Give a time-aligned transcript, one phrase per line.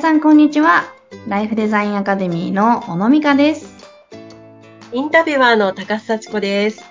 [0.00, 0.84] 皆さんこんにちは。
[1.28, 3.86] ライフデザインアカデミーの小野美香です。
[4.94, 6.82] インタビュアーの高須幸子です。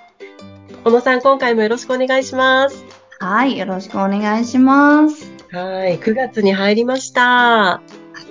[0.83, 2.85] 小野さん、今回もよろしくお願いします。
[3.17, 5.33] はい、よろしくお願いします。
[5.51, 7.71] はい、9月に入りました。
[7.71, 7.81] あっ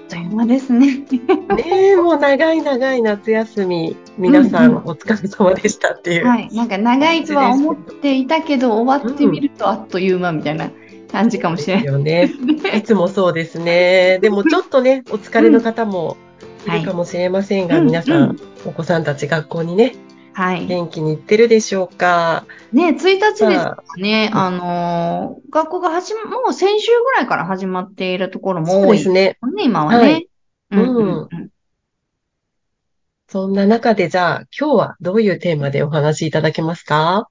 [0.09, 0.99] という間ですね。
[0.99, 1.25] ね
[1.67, 6.25] え、もう長い長い夏休み、皆さうんうんんお疲れ様でしたっていう。
[6.25, 10.71] はい、なんか長いとは思っていたけど、終わってみるとあっという間みたいな
[11.11, 11.85] 感じかもしれない。
[11.85, 12.35] よ ね。
[12.75, 14.19] いつもそうですね。
[14.21, 16.17] でもちょっとね、 お疲れの方も
[16.67, 19.95] いるかもしれませんが、はい皆さうんん、お子さんたち学校にね、
[20.33, 20.67] はい。
[20.67, 22.47] 元気に行ってるでしょうか。
[22.73, 29.39] ね、1日ですね、あのー学校が始ま、もう先週ぐらいから始まっているところもそう多いですね。
[29.57, 29.99] ね、今はね。
[29.99, 30.29] はい
[30.71, 31.49] うんうんうんうん
[33.31, 37.29] そんな中で、じゃあ、今日はどういうテーマでお話しいただけますか？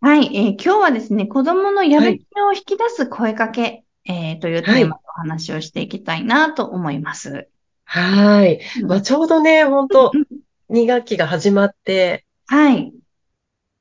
[0.00, 7.48] はい、えー今日はですね、子供のやる気を引き出す声かけ、えーというテーマでお話をしていきたいなと思います。
[7.84, 8.60] はい。
[8.80, 10.26] うんまあ、ちょうどね、本当うん
[10.68, 12.92] 2学期が始まって、はい。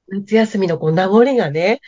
[0.08, 1.82] 夏休みのこう名残がね、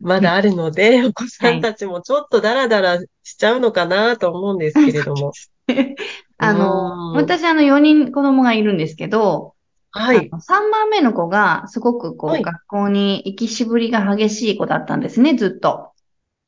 [0.00, 5.32] まだあるので、お子さんたちもちょっとダラダラしちゃうのかなと思うんですけれども。
[6.38, 9.54] あの、うん私あの4人子供がいるんですけど、
[9.90, 10.28] はい。
[10.30, 15.92] あの3番目の子がすごくこう、はい学校に行きしぶりが激しい子だったんですね、ずっと。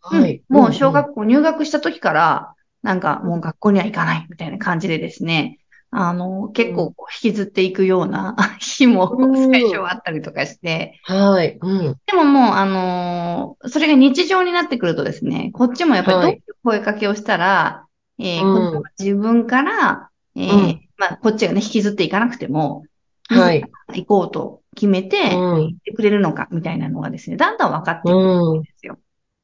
[0.01, 0.43] はい。
[0.51, 5.59] うんもう小学校入学した時から、なんかもう学校には行かないみたいな感じでですね、
[5.91, 11.59] あの、結構こう引きずっていくような 日もうん最初はあったりとかして、はい。
[11.61, 12.01] うん。
[12.07, 17.87] でももう、あのーそれが日常になってくるとですね、こっちもやっぱりどういう声かけをしたら、
[18.19, 22.85] えーうん子供が自分から、えーうんまあ、こっちがね、引きずっていかなくても、
[23.31, 23.62] はい。
[23.95, 25.31] 行こうと決めて、うん。
[25.31, 28.99] 行ってくれるのか、みたいなのがですね、だんだん分かってくるんですよ。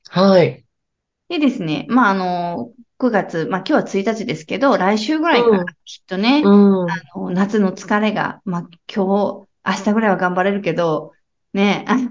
[0.09, 0.65] はい。
[1.28, 6.91] でですね、まあ、あの9月、まあ、今日は1日ですけど、来週ぐらいからうんきっとね、うん。
[6.91, 8.61] あの夏の疲れが、まあ、
[8.93, 11.12] 今日、明日ぐらいは頑張れるけど、
[11.53, 12.11] ね、あの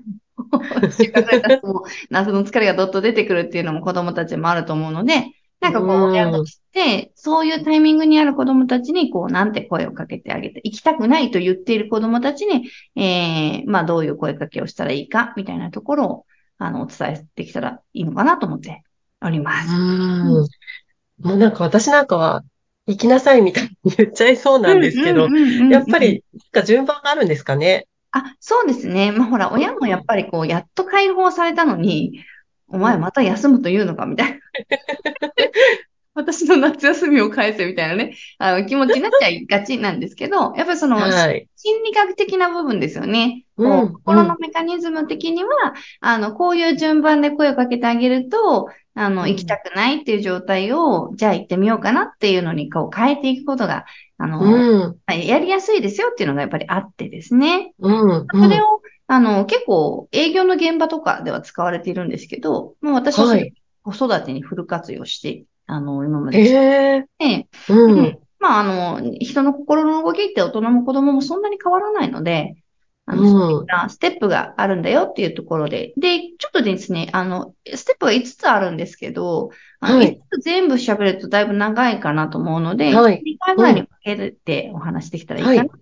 [0.92, 1.62] 収穫が経つ
[2.10, 5.32] 夏の疲れがどっと出てくるっていうのも子供たちもあると思うので、
[5.66, 16.26] なんかこう、うん親として、そういうタイミングにある子供たちに、こう、なんて声をかけてあげて、行きたくないと言っている子供たちに、えー、まあ、どういう声かけをしたらいいか、みたいなところを、
[16.58, 18.84] あの、お伝えできたらいいのかなと思って
[19.24, 19.74] おります。
[19.74, 20.28] うん。
[21.22, 22.44] もうなんか私なんかは、
[22.88, 25.28] 行きなさいみたいに言っちゃいそうなんですけど
[25.72, 27.88] やっぱり、なんか順番があるんですかね？
[28.12, 29.12] あ、そうですね。
[29.12, 32.24] まあ、ほら、親もやっぱりこう、やっと解放されたのに、
[32.70, 34.40] お前また休むというのかみたいな。
[36.16, 41.50] 私の夏休みを返せみたいなね、あの気持ちになっちゃいがちなんですけど、やっぱりその、はい。
[41.58, 43.44] 心理学的な部分ですよね。
[43.58, 45.50] うん心のメカニズム的には、
[46.00, 53.84] あの、こういう順番で声をかけてあげると、あの、うん行きたくないっていう状態を、じゃあ行ってみようかなっていうのに、こう変えていくことが、
[54.18, 54.80] あの、うん。
[55.06, 57.74] まあやりやすいですよっていうのがやっぱりあってですね。
[57.80, 58.26] うん。
[58.32, 63.38] それを、あの、結構営業の現場とかでは使われているんですけど、もう私は。
[63.84, 67.04] 子育てにフル活用して、あの、今まへでしてえ。
[67.44, 67.74] て、う。
[67.74, 68.64] うんんまあ、あ
[69.02, 72.56] の、人の心の動きって大人も子供もそんなに変わらないので、
[73.06, 73.66] あの、そういっうん。
[73.68, 85.78] たステップがあるんだよっていうところで、で、ちょっとですね、あの、ステップが5つあるんですけど、あの、はい5つ全部喋るとだいぶ長いかなと思うので、はい2回ぐらいに分けてお話できたらいいかなと、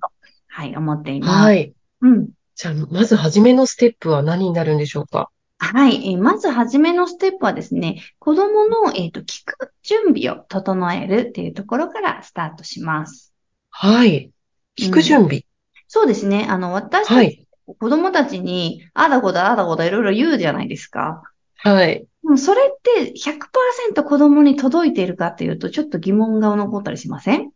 [0.47, 1.31] はい、思っています。
[1.31, 1.73] はい。
[2.01, 2.29] うん。
[2.55, 5.29] じゃあ、まずはじめのステップは何になるんでしょうか？
[5.57, 6.11] はい。
[6.11, 13.33] えーまずはじめのステップはですね、子供の、えっと、聞く準備を整えるっていうところからスタートします。
[13.69, 14.31] はい。
[14.77, 15.45] 聞く準備。
[15.87, 16.47] そうですね。
[16.49, 17.47] あの、私たち、はい。
[17.65, 21.23] 子供たちに、あだこだ、あだこだ、いろいろ言うじゃないですか。
[21.57, 22.05] はい。
[22.23, 27.51] でもそれって100%子供に届いているかっていうと、ちょっと疑問が残ったりしません？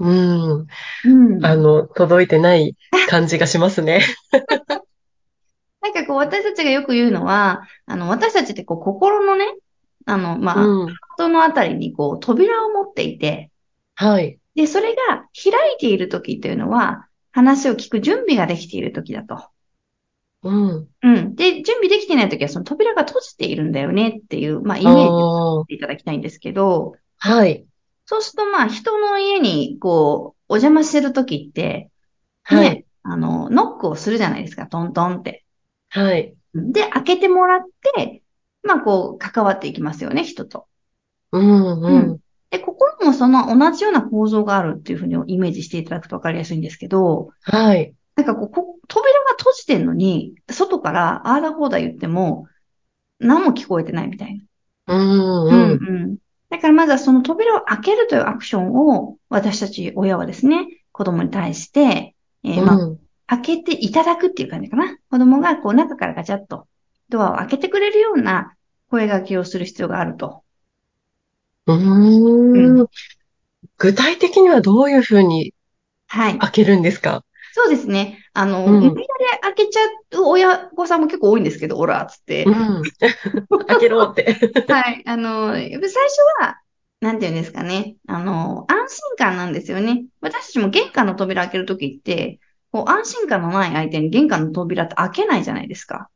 [0.00, 0.66] うん。
[1.04, 1.46] うん。
[1.46, 2.76] あの、届いてない
[3.08, 4.02] 感じがしますね。
[5.80, 9.46] なんかこう、私たちがよく言うのは、あの、私たちってこう、心のね、
[10.04, 10.94] あの、まあ、うん。
[11.16, 13.50] 人のあたりにこう、扉を持っていて、
[13.94, 14.38] はい。
[14.54, 19.48] で、それが開いている時というのは、話を聞く準備ができている時だと。
[20.42, 20.88] うん。
[21.02, 21.34] うん。
[21.34, 27.36] で、準備できていない時は、その扉が閉じているんだよねっていう、まあ、イメージをていただきたいんですけど、あ。
[27.36, 27.64] はい。
[28.04, 31.90] そうすると、まあ、人の家に、こう、お邪魔してる時って、
[32.42, 32.84] はい。
[33.08, 35.44] ね、あの、ノックをするじゃないですか、トントンって。
[35.90, 36.34] はい。
[36.54, 37.60] で、開けてもらっ
[37.96, 38.22] て、
[38.62, 40.66] まあ、こう、関わっていきますよね、人と。
[41.32, 41.82] うん。
[41.82, 42.20] うん。
[42.50, 47.94] で、心もその同じような構造があるっていうふうにイメージしていただくと分かりやすいんですけど、はい。
[48.16, 52.46] なんかこう、こ扉が閉じてんのに、外からああだこうだ言っても、
[53.18, 54.44] 何も聞こえてないみたいな。
[54.86, 55.48] うん。
[55.48, 55.86] ううんん。
[55.86, 56.16] うん。
[56.16, 56.20] だ
[56.50, 62.14] だからまずはその扉を開けるというアクションを私たち親はですね、子供に対して、
[62.44, 62.97] えーまあ、うん。
[63.28, 64.96] 開けていただくっていう感じかな。
[65.10, 66.66] 子供がこう中からガチャッと
[67.08, 68.54] ドアを開けてくれるような
[68.90, 70.42] 声掛けをする必要があると。
[71.66, 72.86] うーん。
[73.76, 75.52] 具体的にはどういうふうに
[76.08, 76.38] はい。
[76.38, 77.22] 開けるんですか？
[77.52, 78.18] そうですね。
[78.32, 78.92] あの、うん無理や
[79.36, 82.50] り開けちゃう親御さんも結構多いんですけど、オラーっつってう。
[82.50, 82.82] ん。
[83.66, 84.24] 開けろって。
[84.68, 85.02] はい。
[85.06, 85.82] あの、最初
[86.40, 86.60] は、
[87.00, 87.96] なんていうんですかね。
[88.06, 90.04] あの、安心感なんですよね。
[90.20, 92.40] 私たちも玄関の扉開けるときって、
[92.72, 96.10] こう安心感のない相手に玄関の扉って開けないじゃないですか。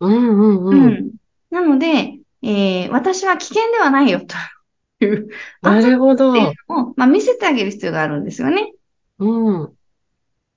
[0.00, 0.96] うんうんううん。
[1.00, 1.10] ん。
[1.50, 5.28] なので、えー私は危険ではないよという、
[5.62, 6.32] なるほど。
[6.68, 8.72] を、まあ、見せてあげる必要があるんですよね。
[9.18, 9.24] う
[9.64, 9.78] ん。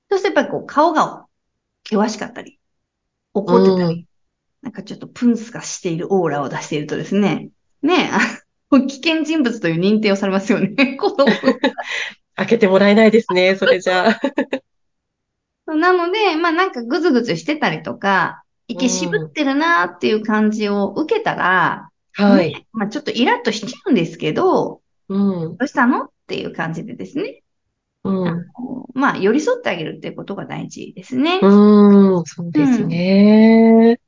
[0.10, 1.26] そしてやっぱりこう顔が
[1.86, 2.60] 険しかったり、
[3.34, 4.08] 怒ってたり、
[4.62, 7.50] なんかちょっとプンスがしているオーラを出しているとですね、
[7.82, 11.28] ねえ、あ危険人物という認定をされますよね、子供
[12.36, 14.22] 開けてもらえないですね、それじゃあ。
[15.76, 22.54] なので、まあなんかぐずぐずしてたりとか、いけ渋ってるなっていう感じを受けたら、はい。
[22.54, 25.58] ねまあちょっとイラッとしちゃうんですけど、うん。
[25.58, 27.44] どうしたのっていう感じでですね、
[28.04, 28.46] うん。
[28.94, 31.40] まあ寄り添ってあげるっていうことが大事ですね。
[31.42, 32.24] うん。
[32.26, 34.00] そうですね。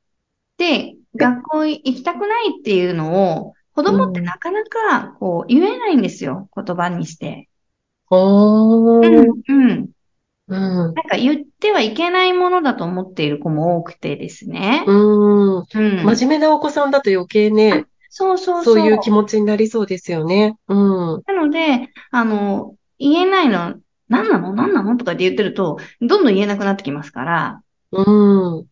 [0.58, 7.48] で、学校行きたくないっていうのを、子供ってなかなかこう言えないんですよ、言葉にして。
[8.10, 9.06] おー。
[9.08, 9.90] うん、うん。
[10.54, 10.74] うん。
[10.76, 14.84] なんか言ってはいけないものだと思っている子も多くてですね。
[14.86, 15.56] うん。
[15.58, 15.64] うん。
[15.72, 20.56] 真面目なお子さんだと余計ね、そうそうそういう気持持ちになりそうですよね。
[20.68, 21.22] うん。
[21.26, 23.74] なので、あの、言えないの、
[24.08, 24.52] 何なの？
[24.52, 24.96] 何なの？
[24.96, 28.66] とかって言ってると、どんどん言えなくなってきますから、うん。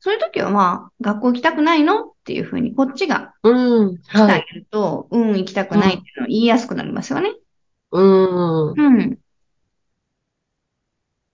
[0.00, 2.06] そういう時はまあ、学校行きたくないの？
[2.06, 3.98] っていうふうに、こっちがうん。
[3.98, 4.46] 来てあはい。
[4.52, 7.34] げると、うん、行きたくないっていうのを言いやすくなりますよね。
[7.92, 8.72] うん。
[8.72, 9.18] うん。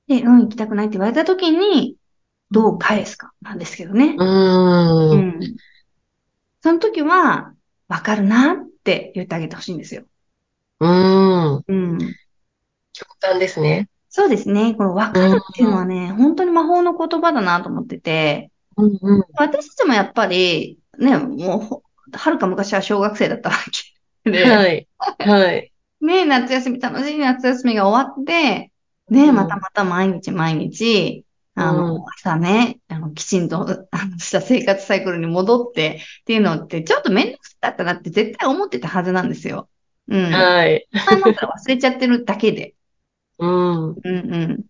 [0.06, 1.96] で、うん、行きたくないって言われた時に、
[2.50, 4.16] どう返すかなんですけどね。
[4.18, 4.24] う。
[4.24, 5.40] うんん。
[6.62, 7.54] その時は、
[7.88, 10.04] わかるなって言ってあげてほしいんですよ。
[10.80, 11.54] うん。
[11.66, 11.98] うん。
[12.92, 13.88] 極端ですね。
[14.08, 14.74] そうですね。
[14.74, 19.24] このわかるっていうのはね、本当に魔法の言葉だなと思ってて、うんうん。
[19.34, 23.56] 私たちもやっぱり、ね、もうほ、はるか昔は小学生だったわ
[24.24, 24.88] けで、はい。
[25.18, 25.72] はい。
[26.00, 28.70] ね、夏休み、楽しい夏休みが終わって、
[29.10, 39.68] ね、うんまたまた毎日毎日、あうの、朝ね、あの、きちんと、あの、した生活サイクルに戻ってっていうのって、ちょっとめんどくさかったなって絶対思ってたはずなんですよ。
[40.08, 40.22] うん。
[40.30, 40.86] はい。
[41.06, 42.74] 前もったら忘れちゃってるだけで。
[43.38, 44.04] うん。
[44.04, 44.66] うんうん。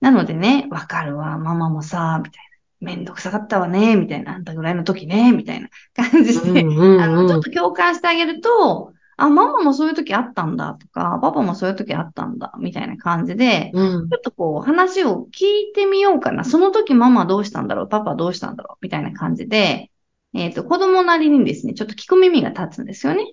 [0.00, 2.86] なのでね、わかるわ、ママもさ、みたいな。
[2.92, 4.34] めんどくさかったわね、みたいな。
[4.34, 16.44] あんたぐらいの時ね、みたいな感じで、うんうんあの、ちょうんっと共感してあげると、あ、ママもそういう時あったんだとか、パパもそういう時あったんだ、みたいな感じで、うんちょっとこう話を聞いてみようかな。
[16.44, 19.90] その時ママどうしたんだろうパパどうしたんだろうみたいな感じで、
[20.34, 23.24] えっと、子供なりにですね、ちょっと聞く耳が立つんですよね。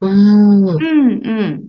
[0.00, 1.68] うんうん、うん。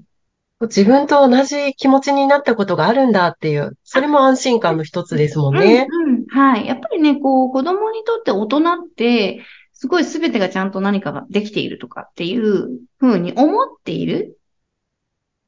[0.61, 5.87] 自分と同じ気持ちになったことがあるんだっていう、それも安心感の一つですもんね。
[5.89, 6.25] うん、うん。
[6.27, 6.65] はい。
[6.65, 8.61] やっぱりね、こう、子供にとって大人っ
[8.95, 9.41] て、
[9.83, 14.39] すごい全てがちゃんと何かができているとかっていうふうに思っている。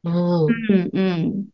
[0.04, 0.46] うん。
[0.46, 1.44] うん、うん。
[1.46, 1.50] で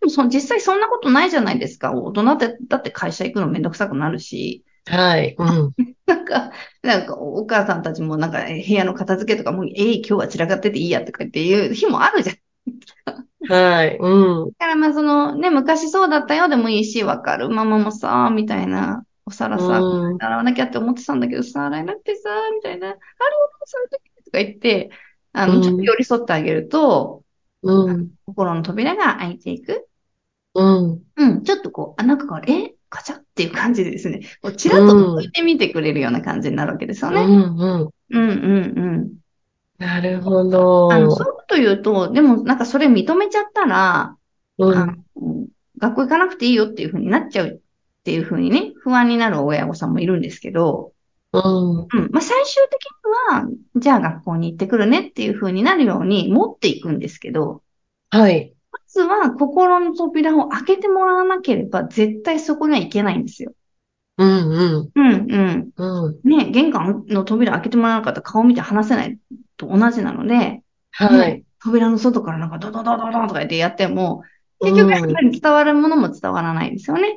[0.00, 1.92] もその、実際そんなことないじゃないですか。
[1.92, 4.64] 大人って、だって会社行くのめんどくさくなるし。
[4.86, 5.36] はい。
[5.38, 5.72] うん。
[6.06, 12.36] なんか、なんか、お母さんたちもなんか、部屋の片付けとかも、えい、今日は散らかってていいやとかっていう日もあるじゃん。
[13.52, 13.98] はい。
[14.00, 14.50] うん。
[14.52, 17.50] だからまあそのね、昔そうだったよでもいいし、わかる。
[17.50, 19.04] ママもさ、みたいな。
[19.26, 20.16] お皿さ、うん。
[20.22, 22.88] 洗わなきゃって思ってたんだけどさ、洗えなくてさ、みたいな。
[22.88, 22.96] あれ
[23.64, 24.90] そういう時とか言って、
[25.32, 27.22] あの、うんちょっと寄り添ってあげると、
[27.62, 28.10] うん。
[28.26, 29.88] 心の扉が開いていく。
[30.54, 31.02] うん。
[31.16, 32.72] うん、ちょっとこう、あ、なんかこう、え？
[32.88, 37.22] カチャっていう感じでですね、こうチラッと覗いてみてくれるような感じになるわけですよね。
[37.22, 37.58] うん。
[37.58, 37.80] うん。
[37.80, 39.12] うん、うん、うん。
[39.78, 41.10] なるほあの、ど。
[41.10, 44.16] そういうこと言うと、でもなんかそれ認めちゃったら、
[44.58, 45.04] うん。
[45.78, 47.60] 学校行かなくていいよっていう風になっちゃう
[48.06, 50.92] っていう風にね、不安になる親御さんもいるんですけど、
[51.32, 51.78] うん。
[51.92, 52.10] うん。
[52.12, 52.90] まあ、最終的に
[53.34, 57.64] は、じゃあ学校に行ってくるねっていう風になるように持っていくんですけど、
[58.10, 58.56] はい。
[58.72, 63.52] まずは心の扉を開けてもらわなければ絶対そこには行けないんですよ。
[64.18, 64.52] うん。
[64.52, 64.92] うん。
[64.94, 65.72] うん、うん。
[65.76, 66.20] うん。
[66.22, 69.18] ね、玄関の扉開けてもらわなかったら顔見て話せない
[69.56, 71.42] と同じなので、はいね。
[71.60, 74.22] 扉の外からなんかドドドドドとか言ってやっても、
[74.60, 77.16] 結局やっぱり伝わるものも伝わらないですよね。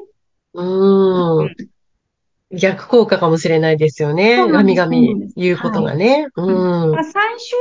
[0.54, 1.56] うん。
[2.52, 4.38] 逆効果かもしれないですよね。
[4.38, 6.28] そうなんですガミガうなんです言うことがね。
[6.36, 6.92] うん。
[6.92, 7.58] だから最終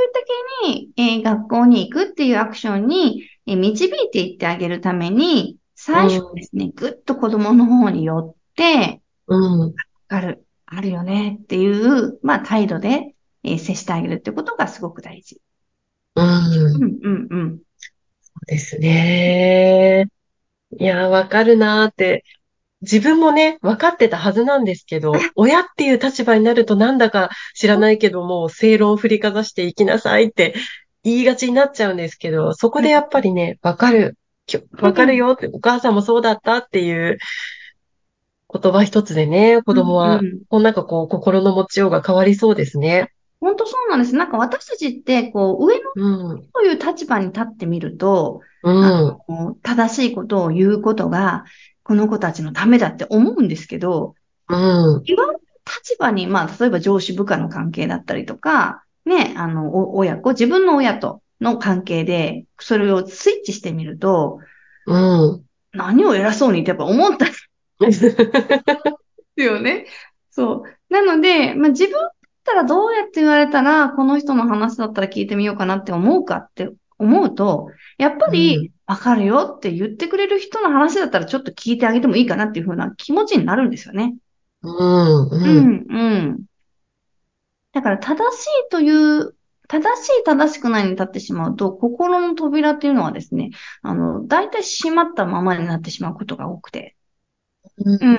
[0.64, 9.74] 的に、えー学校に行くっていうアクションに、えー導いていってあげるために、最初ですね、ぐっと子供の方に寄って、うん。
[10.10, 13.14] わかる、あるよねっていう、まあ態度で、
[13.44, 15.40] えー接してあげるってことがすごく大事。
[16.16, 16.74] うん。
[16.76, 17.62] うん、うん、うん。
[18.22, 20.06] そうですね。
[20.78, 22.24] いや、わかるなーって。
[22.82, 30.54] 自分もね、分かってたはずなんですけど、親っていう立場になるとなんだか知らないけども、正論を振りかざしていきなさいって
[31.02, 34.16] 言いがちになっちゃうんですけど、そこでやっぱりね、わかる、
[34.46, 37.18] きょわかるよって、お母さんもそうだったっていう
[38.52, 40.74] 言葉一つでね、子供はこうなん。
[40.74, 43.12] かこう、心の持ちようが変わりそうですね。
[43.40, 44.16] 本当そうなんです。
[44.16, 49.18] なんか私たちって、こう、上のうん、という立場に立ってみると、うん、
[49.62, 51.44] 正しいことを言うことが、
[51.88, 54.14] この子たちのためだって思うんですけど、
[54.46, 64.38] うん、言われる立場に、まあ、例えば上司部下の関係だったりとか、ね、あの、お親子、自分の親との関係で、それをスイッチしてみると、
[64.86, 65.44] うん。
[65.72, 67.30] 何を偉そうにってやっぱ思ったん
[67.88, 68.06] です
[69.38, 69.86] よね。
[70.30, 70.92] そう。
[70.92, 72.10] なので、まあ、自分だっ
[72.44, 76.68] たらどうやって言われたら、この人の話だったら聞いてみようかなって思うかって
[76.98, 84.16] 思うと、やっぱうんり、わかるよって言ってくれる人の話だったらちょっと聞いてあげてもいいかなっていう風な気持ちになるんですよね。
[84.62, 86.44] うん、ううん、ん、うん。
[87.72, 88.90] だから正しいとい
[89.20, 89.34] う、
[89.68, 93.50] 正しい正しくないに立ってしまうと、心の扉っていうのはですね、
[93.82, 96.96] あの、大体閉まったままになってしまうことが多くて。
[97.78, 98.16] うんうん。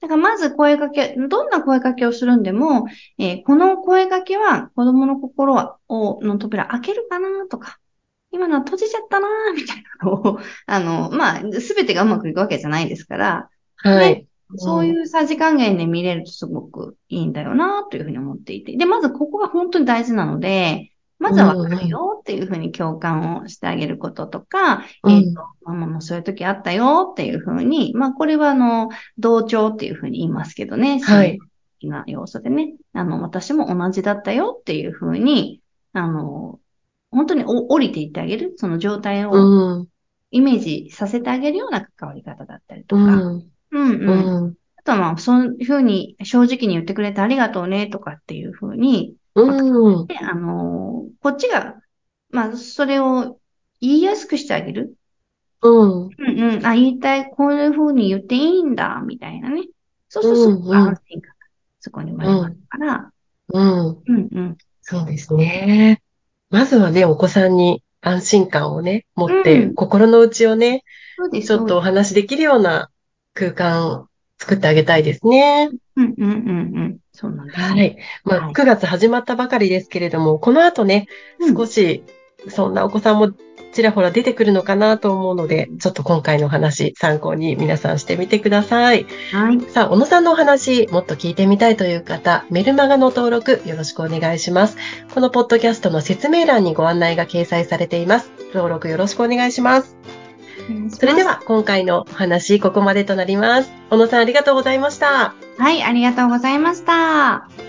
[0.00, 2.86] だからまず声かけ、どんな声かけをするんでも、
[3.18, 7.77] えーこの声かけは子供の心を、の扉開けるかなとか、
[8.30, 14.26] 今のは閉じちゃったなみたいなのを、 あの、まあ、すべてがうまくいくわけじゃないですから、はい。
[14.56, 18.74] そういうさじ加減で見れるとすごくいいんだよなというふうに思っていて。
[18.76, 25.12] で、まずここが本当に大事なので、まずはわかるよっていうふうに共感をしてあげることとか、うん。
[25.12, 31.38] えっ、と、ママもそういう時あったよっていうふうに、まあこれはあの、同調っていうふうに言いますけどね、はい。
[31.82, 35.60] な要素でね、あの、私も同じだったよっていうふうに、
[35.92, 36.58] あの、
[37.10, 39.88] 本当にお降りていってあげる、その状態をうん、
[40.30, 44.44] イメージさせてあげるような関わり方だったりとか、うん、うんうん。
[44.46, 51.74] うん、あとはまあ、そういうふうに正直に言ってくれてありがとうねとかっていうふうに、うん、であのーこっちが、
[52.30, 53.40] まあ、それを
[53.80, 54.94] 言いやすくしてあげる？
[55.62, 56.66] うん、うんうん。
[56.66, 59.62] あ、言いたい、こういうふうに言っていいんだ、みたいなね。
[60.08, 61.34] そうするとすごく安心感が
[61.80, 63.12] そこに生まれますから、
[63.48, 63.88] うん。
[63.88, 64.58] うんうん。
[64.82, 66.00] そうですね。
[66.50, 70.84] まずはね、お子さんに安心感をね、持って、うん心の内をね。
[71.42, 72.90] ちょっとお話しできるような
[73.34, 74.06] 空間を
[74.38, 75.68] 作ってあげたいですね。
[75.96, 76.32] うんうんうんう
[76.80, 76.98] ん。
[77.12, 77.82] そうなんです、は。
[77.82, 77.96] い。
[78.24, 81.06] まあ、はい9月始まったばかりですけれども、この後ね、
[81.40, 82.04] うん少し、
[82.48, 83.32] そんなお子さんも
[83.78, 89.06] ちらほら出てくるのかなと思うので、ちょっと今回のお話、参考に皆さんしてみてください。
[89.32, 89.60] はい。
[89.70, 94.76] さあ、小野さんのお話、もっと聞いてみたいという方、メルマガの登録よろしくお願いします。
[95.14, 98.32] このポッドキャストの説明欄にご案内が掲載されています。
[98.52, 99.96] 登録よろしくお願いします。
[100.90, 103.70] それでは、今回のお話、ここまでとなります。
[103.90, 105.34] 小野さん、ありがとうございました。
[105.56, 107.67] はい、ありがとうございました。